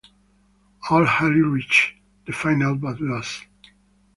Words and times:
Al 0.89 1.05
Ahly 1.05 1.43
reached 1.53 1.93
the 2.25 2.33
final 2.33 2.73
but 2.73 2.99
lost. 2.99 3.45